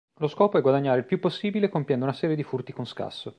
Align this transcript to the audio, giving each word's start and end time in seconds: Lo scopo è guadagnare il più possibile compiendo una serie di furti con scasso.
Lo 0.17 0.27
scopo 0.27 0.57
è 0.57 0.61
guadagnare 0.63 0.97
il 0.97 1.05
più 1.05 1.19
possibile 1.19 1.69
compiendo 1.69 2.05
una 2.05 2.15
serie 2.15 2.35
di 2.35 2.41
furti 2.41 2.73
con 2.73 2.85
scasso. 2.87 3.29